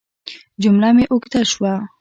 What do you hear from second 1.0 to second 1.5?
اوږده